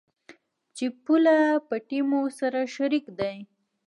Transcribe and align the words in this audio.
چې 0.75 0.85
پوله، 1.03 1.37
پټي 1.67 1.99
مو 2.09 2.21
سره 2.39 2.59
شريک 2.75 3.05
دي. 3.19 3.35